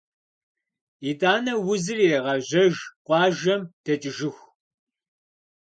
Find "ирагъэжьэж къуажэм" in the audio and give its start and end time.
2.07-3.61